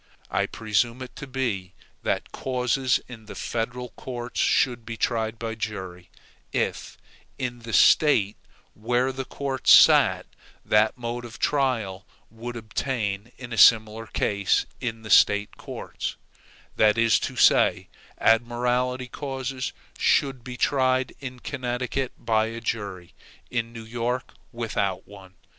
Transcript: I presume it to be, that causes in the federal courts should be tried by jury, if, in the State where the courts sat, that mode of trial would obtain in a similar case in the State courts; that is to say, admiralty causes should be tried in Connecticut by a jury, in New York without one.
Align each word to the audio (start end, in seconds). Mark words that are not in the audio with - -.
I 0.31 0.47
presume 0.47 1.03
it 1.03 1.15
to 1.17 1.27
be, 1.27 1.73
that 2.01 2.31
causes 2.31 2.99
in 3.07 3.27
the 3.27 3.35
federal 3.35 3.89
courts 3.89 4.39
should 4.39 4.83
be 4.83 4.97
tried 4.97 5.37
by 5.37 5.53
jury, 5.53 6.09
if, 6.51 6.97
in 7.37 7.59
the 7.59 7.71
State 7.71 8.35
where 8.73 9.11
the 9.11 9.25
courts 9.25 9.71
sat, 9.71 10.25
that 10.65 10.97
mode 10.97 11.23
of 11.23 11.37
trial 11.37 12.07
would 12.31 12.55
obtain 12.57 13.31
in 13.37 13.53
a 13.53 13.59
similar 13.59 14.07
case 14.07 14.65
in 14.79 15.03
the 15.03 15.11
State 15.11 15.55
courts; 15.57 16.15
that 16.77 16.97
is 16.97 17.19
to 17.19 17.35
say, 17.35 17.87
admiralty 18.17 19.07
causes 19.07 19.71
should 19.99 20.43
be 20.43 20.57
tried 20.57 21.13
in 21.19 21.41
Connecticut 21.41 22.11
by 22.17 22.47
a 22.47 22.59
jury, 22.59 23.13
in 23.51 23.71
New 23.71 23.85
York 23.85 24.33
without 24.51 25.07
one. 25.07 25.35